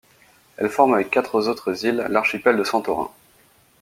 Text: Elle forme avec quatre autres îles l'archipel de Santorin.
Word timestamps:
Elle 0.57 0.69
forme 0.69 0.95
avec 0.95 1.11
quatre 1.11 1.35
autres 1.47 1.85
îles 1.85 2.07
l'archipel 2.09 2.57
de 2.57 2.63
Santorin. 2.63 3.11